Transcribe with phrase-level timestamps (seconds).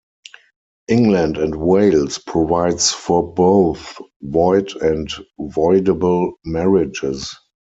[0.87, 7.35] England and Wales provides for both void and voidable marriages.